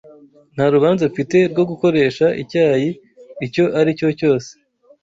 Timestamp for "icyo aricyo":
3.45-4.07